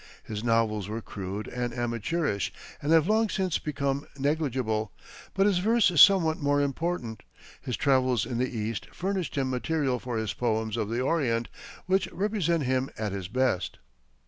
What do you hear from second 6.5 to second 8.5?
important. His travels in the